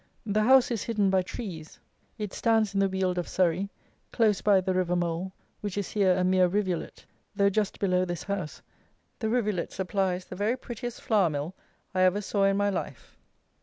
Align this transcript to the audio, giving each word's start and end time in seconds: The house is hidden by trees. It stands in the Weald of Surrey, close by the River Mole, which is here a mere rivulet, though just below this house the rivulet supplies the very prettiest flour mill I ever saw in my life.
The 0.25 0.41
house 0.41 0.71
is 0.71 0.81
hidden 0.81 1.11
by 1.11 1.21
trees. 1.21 1.77
It 2.17 2.33
stands 2.33 2.73
in 2.73 2.79
the 2.79 2.89
Weald 2.89 3.19
of 3.19 3.27
Surrey, 3.27 3.69
close 4.11 4.41
by 4.41 4.59
the 4.59 4.73
River 4.73 4.95
Mole, 4.95 5.31
which 5.59 5.77
is 5.77 5.91
here 5.91 6.13
a 6.17 6.23
mere 6.23 6.47
rivulet, 6.47 7.05
though 7.35 7.51
just 7.51 7.77
below 7.77 8.03
this 8.03 8.23
house 8.23 8.63
the 9.19 9.29
rivulet 9.29 9.71
supplies 9.71 10.25
the 10.25 10.35
very 10.35 10.57
prettiest 10.57 11.03
flour 11.03 11.29
mill 11.29 11.53
I 11.93 12.01
ever 12.01 12.19
saw 12.19 12.45
in 12.45 12.57
my 12.57 12.71
life. 12.71 13.15